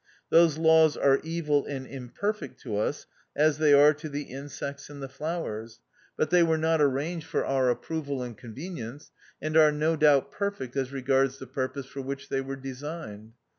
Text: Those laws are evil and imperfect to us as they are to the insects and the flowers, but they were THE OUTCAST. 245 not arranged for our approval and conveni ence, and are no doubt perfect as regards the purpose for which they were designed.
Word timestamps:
Those 0.31 0.57
laws 0.57 0.97
are 0.97 1.19
evil 1.23 1.63
and 1.67 1.85
imperfect 1.85 2.59
to 2.61 2.75
us 2.75 3.05
as 3.35 3.59
they 3.59 3.71
are 3.71 3.93
to 3.93 4.09
the 4.09 4.23
insects 4.23 4.89
and 4.89 4.99
the 4.99 5.07
flowers, 5.07 5.79
but 6.17 6.31
they 6.31 6.41
were 6.41 6.57
THE 6.57 6.63
OUTCAST. 6.65 6.79
245 6.79 6.79
not 6.79 6.99
arranged 7.05 7.27
for 7.27 7.45
our 7.45 7.69
approval 7.69 8.23
and 8.23 8.35
conveni 8.35 8.79
ence, 8.79 9.11
and 9.43 9.55
are 9.55 9.71
no 9.71 9.95
doubt 9.95 10.31
perfect 10.31 10.75
as 10.75 10.91
regards 10.91 11.37
the 11.37 11.45
purpose 11.45 11.85
for 11.85 12.01
which 12.01 12.29
they 12.29 12.41
were 12.41 12.55
designed. 12.55 13.33